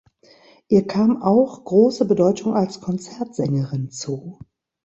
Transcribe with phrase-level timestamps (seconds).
[0.67, 4.39] Ihr kam auch große Bedeutung als Konzertsängerin zu.